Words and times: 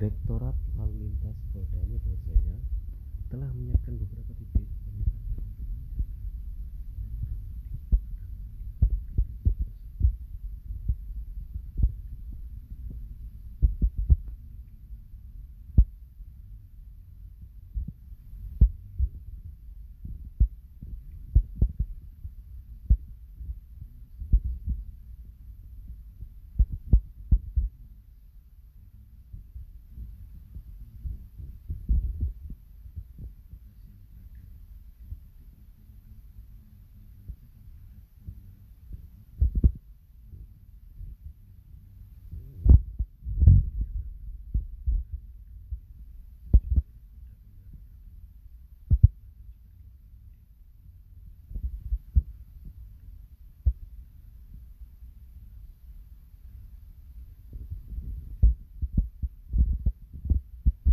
Direktorat 0.00 0.56
Lalu 0.80 1.12
Lintas 1.12 1.36
Polda 1.52 1.84
Metro 1.84 1.99